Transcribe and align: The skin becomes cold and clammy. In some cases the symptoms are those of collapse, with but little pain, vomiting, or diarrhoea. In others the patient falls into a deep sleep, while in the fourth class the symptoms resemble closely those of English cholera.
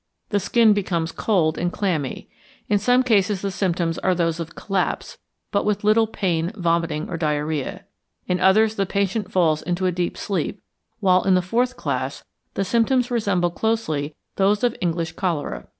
The 0.29 0.39
skin 0.39 0.73
becomes 0.73 1.11
cold 1.11 1.59
and 1.59 1.71
clammy. 1.71 2.27
In 2.67 2.79
some 2.79 3.03
cases 3.03 3.43
the 3.43 3.51
symptoms 3.51 3.99
are 3.99 4.15
those 4.15 4.39
of 4.39 4.55
collapse, 4.55 5.19
with 5.53 5.63
but 5.77 5.83
little 5.83 6.07
pain, 6.07 6.51
vomiting, 6.55 7.07
or 7.07 7.17
diarrhoea. 7.17 7.83
In 8.25 8.39
others 8.39 8.77
the 8.77 8.87
patient 8.87 9.31
falls 9.31 9.61
into 9.61 9.85
a 9.85 9.91
deep 9.91 10.17
sleep, 10.17 10.59
while 11.01 11.21
in 11.23 11.35
the 11.35 11.41
fourth 11.43 11.77
class 11.77 12.23
the 12.55 12.65
symptoms 12.65 13.11
resemble 13.11 13.51
closely 13.51 14.15
those 14.37 14.63
of 14.63 14.75
English 14.81 15.11
cholera. 15.11 15.67